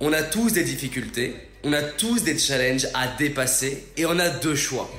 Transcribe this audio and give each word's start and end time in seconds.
On 0.00 0.12
a 0.12 0.24
tous 0.24 0.52
des 0.52 0.64
difficultés, 0.64 1.36
on 1.62 1.72
a 1.72 1.80
tous 1.80 2.24
des 2.24 2.36
challenges 2.36 2.88
à 2.94 3.06
dépasser 3.06 3.86
et 3.96 4.04
on 4.06 4.18
a 4.18 4.28
deux 4.28 4.56
choix. 4.56 4.90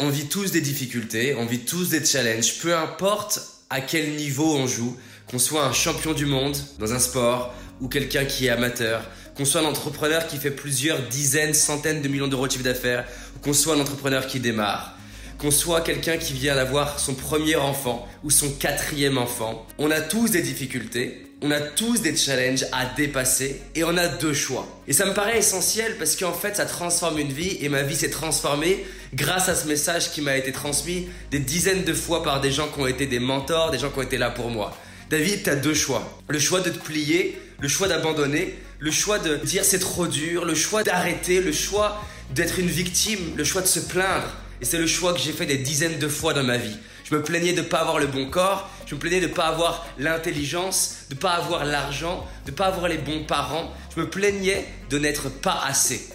On 0.00 0.08
vit 0.10 0.26
tous 0.26 0.50
des 0.50 0.60
difficultés, 0.60 1.36
on 1.36 1.46
vit 1.46 1.60
tous 1.60 1.90
des 1.90 2.04
challenges, 2.04 2.58
peu 2.58 2.76
importe 2.76 3.40
à 3.70 3.80
quel 3.80 4.16
niveau 4.16 4.56
on 4.56 4.66
joue, 4.66 4.96
qu'on 5.30 5.38
soit 5.38 5.64
un 5.64 5.72
champion 5.72 6.14
du 6.14 6.26
monde 6.26 6.56
dans 6.80 6.92
un 6.92 6.98
sport 6.98 7.54
ou 7.80 7.88
quelqu'un 7.88 8.24
qui 8.24 8.46
est 8.46 8.50
amateur, 8.50 9.02
qu'on 9.36 9.44
soit 9.44 9.60
un 9.60 9.64
entrepreneur 9.64 10.26
qui 10.26 10.36
fait 10.36 10.50
plusieurs 10.50 11.00
dizaines, 11.02 11.54
centaines 11.54 12.02
de 12.02 12.08
millions 12.08 12.28
d'euros 12.28 12.46
de 12.46 12.52
chiffre 12.52 12.64
d'affaires, 12.64 13.04
ou 13.36 13.38
qu'on 13.40 13.52
soit 13.52 13.74
un 13.74 13.80
entrepreneur 13.80 14.26
qui 14.26 14.40
démarre, 14.40 14.96
qu'on 15.38 15.52
soit 15.52 15.80
quelqu'un 15.82 16.16
qui 16.16 16.32
vient 16.32 16.56
d'avoir 16.56 16.98
son 16.98 17.14
premier 17.14 17.56
enfant 17.56 18.08
ou 18.24 18.30
son 18.30 18.50
quatrième 18.50 19.16
enfant, 19.16 19.64
on 19.78 19.90
a 19.90 20.00
tous 20.00 20.32
des 20.32 20.42
difficultés, 20.42 21.24
on 21.40 21.52
a 21.52 21.60
tous 21.60 22.02
des 22.02 22.16
challenges 22.16 22.66
à 22.72 22.86
dépasser 22.96 23.62
et 23.76 23.84
on 23.84 23.96
a 23.96 24.08
deux 24.08 24.34
choix. 24.34 24.66
Et 24.88 24.92
ça 24.92 25.06
me 25.06 25.14
paraît 25.14 25.38
essentiel 25.38 25.94
parce 25.96 26.16
qu'en 26.16 26.32
fait 26.32 26.56
ça 26.56 26.66
transforme 26.66 27.18
une 27.20 27.32
vie 27.32 27.58
et 27.60 27.68
ma 27.68 27.82
vie 27.82 27.94
s'est 27.94 28.10
transformée 28.10 28.84
grâce 29.14 29.48
à 29.48 29.54
ce 29.54 29.68
message 29.68 30.10
qui 30.10 30.20
m'a 30.20 30.36
été 30.36 30.50
transmis 30.50 31.08
des 31.30 31.38
dizaines 31.38 31.84
de 31.84 31.94
fois 31.94 32.24
par 32.24 32.40
des 32.40 32.50
gens 32.50 32.66
qui 32.66 32.80
ont 32.80 32.88
été 32.88 33.06
des 33.06 33.20
mentors, 33.20 33.70
des 33.70 33.78
gens 33.78 33.90
qui 33.90 34.00
ont 34.00 34.02
été 34.02 34.18
là 34.18 34.30
pour 34.30 34.50
moi. 34.50 34.76
David, 35.10 35.44
tu 35.44 35.50
as 35.50 35.56
deux 35.56 35.74
choix. 35.74 36.20
Le 36.28 36.38
choix 36.38 36.60
de 36.60 36.70
te 36.70 36.78
plier, 36.78 37.38
le 37.60 37.68
choix 37.68 37.88
d'abandonner, 37.88 38.58
le 38.78 38.90
choix 38.90 39.18
de 39.18 39.36
dire 39.36 39.64
c'est 39.64 39.78
trop 39.80 40.06
dur, 40.06 40.44
le 40.44 40.54
choix 40.54 40.82
d'arrêter, 40.82 41.40
le 41.40 41.52
choix 41.52 42.02
d'être 42.34 42.58
une 42.58 42.68
victime, 42.68 43.36
le 43.36 43.44
choix 43.44 43.62
de 43.62 43.66
se 43.66 43.80
plaindre. 43.80 44.28
Et 44.60 44.64
c'est 44.64 44.78
le 44.78 44.86
choix 44.86 45.12
que 45.12 45.20
j'ai 45.20 45.32
fait 45.32 45.46
des 45.46 45.58
dizaines 45.58 45.98
de 45.98 46.08
fois 46.08 46.34
dans 46.34 46.42
ma 46.44 46.56
vie. 46.56 46.76
Je 47.04 47.14
me 47.14 47.22
plaignais 47.22 47.52
de 47.52 47.62
ne 47.62 47.66
pas 47.66 47.78
avoir 47.78 47.98
le 47.98 48.06
bon 48.06 48.28
corps, 48.28 48.68
je 48.86 48.94
me 48.94 49.00
plaignais 49.00 49.20
de 49.20 49.28
ne 49.28 49.32
pas 49.32 49.46
avoir 49.46 49.86
l'intelligence, 49.98 50.96
de 51.08 51.14
ne 51.14 51.20
pas 51.20 51.32
avoir 51.32 51.64
l'argent, 51.64 52.26
de 52.44 52.50
ne 52.50 52.56
pas 52.56 52.66
avoir 52.66 52.88
les 52.88 52.98
bons 52.98 53.24
parents. 53.24 53.72
Je 53.94 54.00
me 54.00 54.10
plaignais 54.10 54.66
de 54.90 54.98
n'être 54.98 55.28
pas 55.28 55.60
assez. 55.66 56.08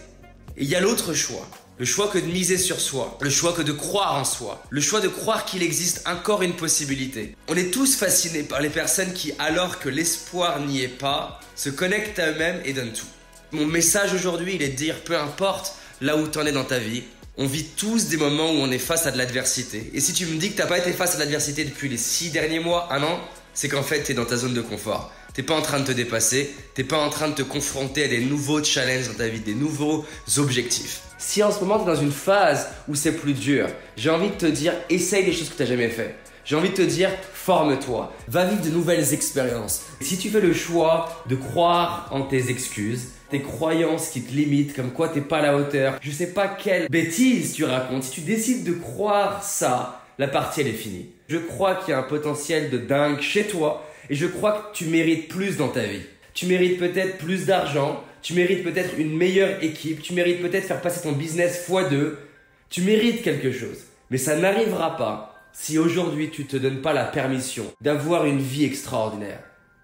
Et 0.55 0.63
il 0.63 0.69
y 0.69 0.75
a 0.75 0.81
l'autre 0.81 1.13
choix. 1.13 1.47
Le 1.79 1.85
choix 1.85 2.07
que 2.07 2.19
de 2.19 2.27
miser 2.27 2.59
sur 2.59 2.79
soi, 2.79 3.17
le 3.19 3.31
choix 3.31 3.51
que 3.51 3.63
de 3.63 3.71
croire 3.71 4.13
en 4.13 4.25
soi, 4.25 4.63
le 4.69 4.79
choix 4.79 5.01
de 5.01 5.07
croire 5.07 5.43
qu'il 5.43 5.63
existe 5.63 6.07
encore 6.07 6.43
une 6.43 6.55
possibilité. 6.55 7.35
On 7.47 7.55
est 7.55 7.71
tous 7.71 7.95
fascinés 7.95 8.43
par 8.43 8.61
les 8.61 8.69
personnes 8.69 9.11
qui, 9.11 9.33
alors 9.39 9.79
que 9.79 9.89
l'espoir 9.89 10.59
n'y 10.59 10.83
est 10.83 10.87
pas, 10.87 11.39
se 11.55 11.71
connectent 11.71 12.19
à 12.19 12.29
eux-mêmes 12.29 12.61
et 12.63 12.73
donnent 12.73 12.93
tout. 12.93 13.07
Mon 13.51 13.65
message 13.65 14.13
aujourd'hui, 14.13 14.53
il 14.53 14.61
est 14.61 14.69
de 14.69 14.75
dire, 14.75 15.03
peu 15.03 15.17
importe 15.17 15.73
là 15.99 16.15
où 16.15 16.27
tu 16.27 16.37
en 16.37 16.45
es 16.45 16.51
dans 16.51 16.63
ta 16.63 16.77
vie, 16.77 17.03
on 17.37 17.47
vit 17.47 17.65
tous 17.65 18.07
des 18.07 18.17
moments 18.17 18.51
où 18.51 18.57
on 18.57 18.69
est 18.69 18.77
face 18.77 19.07
à 19.07 19.11
de 19.11 19.17
l'adversité. 19.17 19.89
Et 19.95 19.99
si 19.99 20.13
tu 20.13 20.27
me 20.27 20.37
dis 20.37 20.51
que 20.51 20.57
t'as 20.57 20.67
pas 20.67 20.77
été 20.77 20.93
face 20.93 21.15
à 21.15 21.17
l'adversité 21.17 21.65
depuis 21.65 21.89
les 21.89 21.97
six 21.97 22.29
derniers 22.29 22.59
mois, 22.59 22.93
un 22.93 23.01
an, 23.01 23.19
c'est 23.55 23.67
qu'en 23.67 23.81
fait 23.81 24.03
tu 24.03 24.11
es 24.11 24.15
dans 24.15 24.25
ta 24.25 24.37
zone 24.37 24.53
de 24.53 24.61
confort. 24.61 25.11
T'es 25.33 25.41
pas 25.41 25.55
en 25.55 25.63
train 25.63 25.79
de 25.79 25.85
te 25.85 25.91
dépasser, 25.91 26.53
t'es 26.75 26.83
pas 26.83 26.99
en 26.99 27.09
train 27.09 27.27
de 27.27 27.33
te 27.33 27.41
confronter 27.41 28.03
à 28.03 28.07
des 28.07 28.19
nouveaux 28.19 28.63
challenges 28.63 29.07
dans 29.07 29.15
ta 29.15 29.27
vie, 29.27 29.39
des 29.39 29.55
nouveaux 29.55 30.05
objectifs. 30.37 31.01
Si 31.17 31.41
en 31.41 31.51
ce 31.51 31.59
moment 31.59 31.79
tu 31.79 31.89
es 31.89 31.95
dans 31.95 31.99
une 31.99 32.11
phase 32.11 32.67
où 32.87 32.93
c'est 32.93 33.13
plus 33.13 33.33
dur, 33.33 33.67
j'ai 33.97 34.11
envie 34.11 34.29
de 34.29 34.35
te 34.35 34.45
dire 34.45 34.73
essaye 34.91 35.25
des 35.25 35.33
choses 35.33 35.49
que 35.49 35.55
tu 35.55 35.63
n'as 35.63 35.69
jamais 35.69 35.89
fait. 35.89 36.13
J'ai 36.45 36.55
envie 36.55 36.69
de 36.69 36.75
te 36.75 36.83
dire 36.83 37.09
forme-toi, 37.33 38.13
va 38.27 38.45
vivre 38.45 38.61
de 38.61 38.69
nouvelles 38.69 39.11
expériences. 39.11 39.81
Si 40.01 40.19
tu 40.19 40.29
fais 40.29 40.39
le 40.39 40.53
choix 40.53 41.23
de 41.27 41.35
croire 41.35 42.09
en 42.11 42.21
tes 42.21 42.51
excuses, 42.51 43.07
tes 43.31 43.41
croyances 43.41 44.09
qui 44.09 44.21
te 44.21 44.33
limitent, 44.33 44.75
comme 44.75 44.91
quoi 44.91 45.09
t'es 45.09 45.21
pas 45.21 45.39
à 45.39 45.41
la 45.41 45.57
hauteur, 45.57 45.97
je 45.99 46.11
sais 46.11 46.27
pas 46.27 46.47
quelle 46.47 46.87
bêtise 46.89 47.53
tu 47.53 47.63
racontes, 47.63 48.03
si 48.03 48.11
tu 48.11 48.21
décides 48.21 48.65
de 48.65 48.73
croire 48.73 49.41
ça, 49.43 50.03
la 50.19 50.27
partie 50.27 50.61
elle 50.61 50.67
est 50.67 50.73
finie. 50.73 51.09
Je 51.27 51.37
crois 51.37 51.73
qu'il 51.73 51.89
y 51.89 51.93
a 51.93 51.99
un 51.99 52.03
potentiel 52.03 52.69
de 52.69 52.77
dingue 52.77 53.19
chez 53.19 53.47
toi 53.47 53.83
et 54.09 54.15
je 54.15 54.25
crois 54.27 54.53
que 54.53 54.77
tu 54.77 54.85
mérites 54.85 55.27
plus 55.27 55.57
dans 55.57 55.69
ta 55.69 55.83
vie. 55.83 56.03
Tu 56.33 56.45
mérites 56.45 56.79
peut-être 56.79 57.17
plus 57.17 57.45
d'argent, 57.45 58.03
tu 58.21 58.33
mérites 58.33 58.63
peut-être 58.63 58.97
une 58.97 59.15
meilleure 59.15 59.63
équipe, 59.63 60.01
tu 60.01 60.13
mérites 60.13 60.41
peut-être 60.41 60.65
faire 60.65 60.81
passer 60.81 61.01
ton 61.01 61.11
business 61.11 61.67
x2, 61.69 62.13
tu 62.69 62.81
mérites 62.81 63.21
quelque 63.21 63.51
chose. 63.51 63.79
Mais 64.09 64.17
ça 64.17 64.35
n'arrivera 64.35 64.97
pas 64.97 65.35
si 65.53 65.77
aujourd'hui 65.77 66.29
tu 66.29 66.45
te 66.45 66.57
donnes 66.57 66.81
pas 66.81 66.93
la 66.93 67.05
permission 67.05 67.65
d'avoir 67.81 68.25
une 68.25 68.39
vie 68.39 68.65
extraordinaire. 68.65 69.39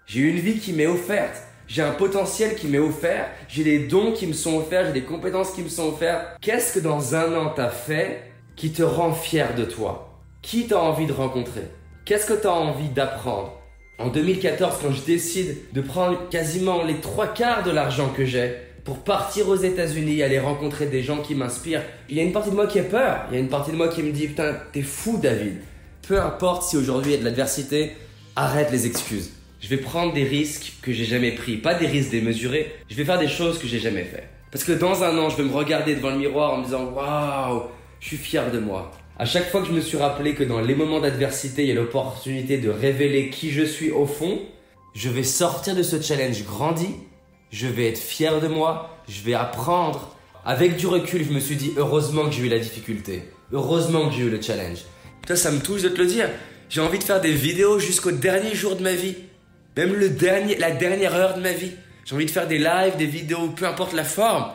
J'ai 0.07 0.21
une 0.21 0.39
vie 0.39 0.57
qui 0.57 0.73
m'est 0.73 0.87
offerte, 0.87 1.43
j'ai 1.67 1.83
un 1.83 1.91
potentiel 1.91 2.55
qui 2.55 2.67
m'est 2.67 2.79
offert, 2.79 3.29
j'ai 3.47 3.63
des 3.63 3.79
dons 3.79 4.11
qui 4.11 4.25
me 4.25 4.33
sont 4.33 4.57
offerts, 4.57 4.87
j'ai 4.87 5.01
des 5.01 5.03
compétences 5.03 5.51
qui 5.51 5.61
me 5.61 5.69
sont 5.69 5.89
offertes. 5.89 6.37
Qu'est-ce 6.41 6.73
que 6.73 6.79
dans 6.79 7.13
un 7.13 7.35
an 7.35 7.53
t'as 7.55 7.69
fait 7.69 8.31
qui 8.55 8.71
te 8.71 8.81
rend 8.81 9.13
fier 9.13 9.53
de 9.53 9.65
toi? 9.65 10.19
Qui 10.41 10.65
t'as 10.65 10.77
envie 10.77 11.05
de 11.05 11.13
rencontrer? 11.13 11.69
Qu'est-ce 12.05 12.25
que 12.25 12.33
t'as 12.33 12.49
envie 12.49 12.89
d'apprendre? 12.89 13.58
En 13.99 14.07
2014, 14.07 14.77
quand 14.81 14.91
je 14.91 15.01
décide 15.01 15.57
de 15.73 15.81
prendre 15.81 16.29
quasiment 16.29 16.83
les 16.83 16.95
trois 16.95 17.27
quarts 17.27 17.63
de 17.63 17.71
l'argent 17.71 18.09
que 18.15 18.25
j'ai 18.25 18.53
pour 18.85 18.99
partir 18.99 19.49
aux 19.49 19.57
États-Unis, 19.57 20.23
aller 20.23 20.39
rencontrer 20.39 20.85
des 20.85 21.03
gens 21.03 21.17
qui 21.17 21.35
m'inspirent, 21.35 21.83
il 22.07 22.15
y 22.15 22.21
a 22.21 22.23
une 22.23 22.31
partie 22.31 22.49
de 22.49 22.55
moi 22.55 22.65
qui 22.65 22.79
a 22.79 22.83
peur. 22.83 23.25
Il 23.29 23.35
y 23.35 23.37
a 23.37 23.41
une 23.41 23.49
partie 23.49 23.71
de 23.71 23.75
moi 23.75 23.89
qui 23.89 24.01
me 24.01 24.11
dit 24.11 24.27
Putain, 24.27 24.55
t'es 24.71 24.81
fou, 24.81 25.19
David. 25.21 25.57
Peu 26.07 26.19
importe 26.19 26.63
si 26.63 26.77
aujourd'hui 26.77 27.11
il 27.11 27.15
y 27.15 27.17
a 27.17 27.19
de 27.19 27.25
l'adversité, 27.25 27.91
arrête 28.37 28.71
les 28.71 28.87
excuses. 28.87 29.31
Je 29.59 29.67
vais 29.67 29.77
prendre 29.77 30.13
des 30.13 30.23
risques 30.23 30.77
que 30.81 30.93
j'ai 30.93 31.03
jamais 31.03 31.33
pris, 31.33 31.57
pas 31.57 31.73
des 31.73 31.85
risques 31.85 32.11
démesurés. 32.11 32.73
Je 32.89 32.95
vais 32.95 33.03
faire 33.03 33.19
des 33.19 33.27
choses 33.27 33.59
que 33.59 33.67
j'ai 33.67 33.79
jamais 33.79 34.05
fait. 34.05 34.23
Parce 34.49 34.63
que 34.63 34.71
dans 34.71 35.03
un 35.03 35.15
an, 35.17 35.29
je 35.29 35.35
vais 35.35 35.43
me 35.43 35.53
regarder 35.53 35.95
devant 35.95 36.11
le 36.11 36.17
miroir 36.17 36.53
en 36.53 36.59
me 36.59 36.63
disant 36.63 36.85
Waouh, 36.85 37.63
je 37.99 38.07
suis 38.07 38.17
fier 38.17 38.49
de 38.49 38.59
moi. 38.59 38.91
À 39.19 39.25
chaque 39.25 39.49
fois 39.49 39.59
que 39.59 39.67
je 39.67 39.73
me 39.73 39.81
suis 39.81 39.97
rappelé 39.97 40.33
que 40.33 40.45
dans 40.45 40.61
les 40.61 40.75
moments 40.75 41.01
d'adversité, 41.01 41.63
il 41.63 41.67
y 41.67 41.71
a 41.73 41.75
l'opportunité 41.75 42.57
de 42.57 42.69
révéler 42.69 43.29
qui 43.29 43.51
je 43.51 43.63
suis 43.63 43.91
au 43.91 44.05
fond, 44.05 44.39
je 44.95 45.09
vais 45.09 45.23
sortir 45.23 45.75
de 45.75 45.83
ce 45.83 46.01
challenge 46.01 46.45
grandi, 46.45 46.87
je 47.51 47.67
vais 47.67 47.89
être 47.89 47.99
fier 47.99 48.39
de 48.39 48.47
moi, 48.47 48.97
je 49.09 49.21
vais 49.21 49.33
apprendre. 49.33 50.15
Avec 50.45 50.77
du 50.77 50.87
recul, 50.87 51.25
je 51.25 51.33
me 51.33 51.41
suis 51.41 51.57
dit 51.57 51.73
heureusement 51.75 52.27
que 52.27 52.31
j'ai 52.31 52.43
eu 52.43 52.47
la 52.47 52.59
difficulté, 52.59 53.23
heureusement 53.51 54.07
que 54.07 54.15
j'ai 54.15 54.23
eu 54.23 54.29
le 54.29 54.41
challenge. 54.41 54.85
Toi, 55.27 55.35
ça 55.35 55.51
me 55.51 55.59
touche 55.59 55.81
de 55.81 55.89
te 55.89 55.99
le 55.99 56.07
dire. 56.07 56.29
J'ai 56.69 56.79
envie 56.79 56.99
de 56.99 57.03
faire 57.03 57.19
des 57.19 57.33
vidéos 57.33 57.77
jusqu'au 57.77 58.11
dernier 58.11 58.55
jour 58.55 58.77
de 58.77 58.83
ma 58.83 58.93
vie, 58.93 59.15
même 59.75 59.95
le 59.95 60.09
dernier, 60.11 60.55
la 60.55 60.71
dernière 60.71 61.13
heure 61.13 61.35
de 61.35 61.41
ma 61.41 61.51
vie. 61.51 61.73
J'ai 62.05 62.15
envie 62.15 62.25
de 62.25 62.31
faire 62.31 62.47
des 62.47 62.57
lives, 62.57 62.95
des 62.97 63.05
vidéos, 63.05 63.49
peu 63.49 63.65
importe 63.67 63.91
la 63.91 64.05
forme, 64.05 64.49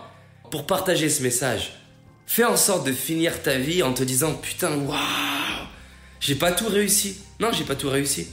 pour 0.51 0.65
partager 0.65 1.11
ce 1.11 1.23
message. 1.23 1.84
Fais 2.27 2.45
en 2.45 2.57
sorte 2.57 2.87
de 2.87 2.93
finir 2.93 3.43
ta 3.43 3.59
vie 3.59 3.83
en 3.83 3.93
te 3.93 4.03
disant 4.03 4.35
putain, 4.35 4.77
waouh, 4.79 5.67
j'ai 6.21 6.35
pas 6.35 6.53
tout 6.53 6.69
réussi. 6.69 7.19
Non, 7.41 7.51
j'ai 7.53 7.65
pas 7.65 7.77
tout 7.77 7.91
réussi, 7.91 8.29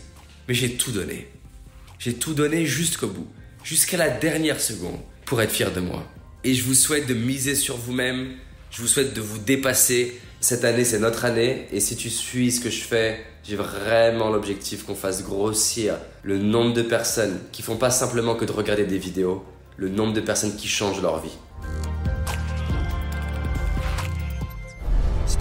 mais 0.48 0.54
j'ai 0.54 0.74
tout 0.74 0.92
donné. 0.92 1.28
J'ai 2.00 2.14
tout 2.14 2.34
donné 2.34 2.66
jusqu'au 2.66 3.08
bout, 3.08 3.28
jusqu'à 3.64 3.98
la 3.98 4.10
dernière 4.10 4.60
seconde 4.60 5.00
pour 5.26 5.42
être 5.42 5.52
fier 5.52 5.72
de 5.72 5.82
moi. 5.82 6.04
Et 6.44 6.56
je 6.56 6.64
vous 6.64 6.74
souhaite 6.74 7.08
de 7.08 7.14
miser 7.14 7.54
sur 7.54 7.78
vous-même, 7.78 8.32
je 8.72 8.82
vous 8.82 8.88
souhaite 8.88 9.14
de 9.14 9.22
vous 9.22 9.38
dépasser. 9.38 10.20
Cette 10.40 10.66
année, 10.66 10.86
c'est 10.86 10.98
notre 10.98 11.26
année, 11.26 11.68
et 11.72 11.80
si 11.80 11.96
tu 11.96 12.10
suis 12.10 12.52
ce 12.52 12.60
que 12.60 12.72
je 12.72 12.82
fais, 12.82 13.24
j'ai 13.44 13.56
vraiment 13.56 14.30
l'objectif 14.30 14.84
qu'on 14.84 14.96
fasse 14.96 15.24
grossir 15.24 15.98
le 16.24 16.40
nombre 16.40 16.74
de 16.74 16.82
personnes 16.82 17.40
qui 17.52 17.62
font 17.62 17.78
pas 17.78 17.92
simplement 17.92 18.34
que 18.34 18.46
de 18.46 18.52
regarder 18.52 18.86
des 18.86 18.98
vidéos, 18.98 19.46
le 19.78 19.90
nombre 19.90 20.14
de 20.14 20.22
personnes 20.22 20.56
qui 20.56 20.68
changent 20.68 21.02
leur 21.02 21.22
vie. 21.22 21.38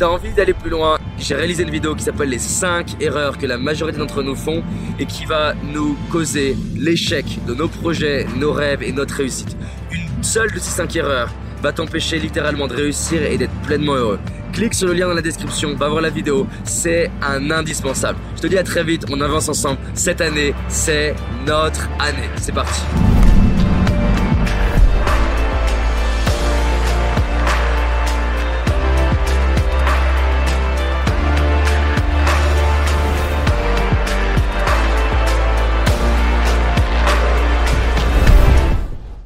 Tu 0.00 0.05
as 0.05 0.11
envie 0.11 0.33
d'aller 0.33 0.55
plus 0.55 0.71
loin, 0.71 0.99
j'ai 1.19 1.34
réalisé 1.34 1.62
une 1.62 1.71
vidéo 1.71 1.94
qui 1.94 2.03
s'appelle 2.03 2.31
les 2.31 2.38
5 2.38 3.03
erreurs 3.03 3.37
que 3.37 3.44
la 3.44 3.59
majorité 3.59 3.99
d'entre 3.99 4.22
nous 4.22 4.34
font 4.34 4.62
et 4.99 5.05
qui 5.05 5.27
va 5.27 5.53
nous 5.75 5.94
causer 6.11 6.56
l'échec 6.75 7.27
de 7.47 7.53
nos 7.53 7.69
projets, 7.69 8.27
nos 8.39 8.50
rêves 8.50 8.83
et 8.83 8.93
notre 8.93 9.16
réussite. 9.16 9.55
Une 9.92 10.25
seule 10.25 10.51
de 10.53 10.59
ces 10.59 10.71
5 10.71 10.97
erreurs 10.97 11.28
va 11.63 11.75
t'empêcher 11.75 12.19
littéralement 12.19 12.66
de 12.66 12.77
réussir 12.77 13.22
et 13.22 13.36
d'être 13.36 13.53
pleinement 13.66 13.95
heureux. 13.95 14.21
Clique 14.54 14.72
sur 14.72 14.86
le 14.86 14.95
lien 14.95 15.07
dans 15.07 15.13
la 15.13 15.21
description, 15.21 15.77
va 15.77 15.91
voir 15.91 16.01
la 16.01 16.09
vidéo, 16.09 16.47
c'est 16.65 17.10
un 17.21 17.51
indispensable. 17.51 18.19
Je 18.36 18.41
te 18.41 18.47
dis 18.47 18.57
à 18.57 18.63
très 18.63 18.83
vite, 18.83 19.04
on 19.10 19.21
avance 19.21 19.51
ensemble. 19.51 19.80
Cette 19.92 20.22
année, 20.22 20.54
c'est 20.69 21.15
notre 21.47 21.91
année. 21.98 22.30
C'est 22.41 22.54
parti. 22.54 22.80